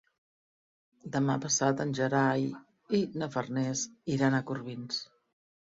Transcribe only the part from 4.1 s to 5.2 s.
iran a Corbins.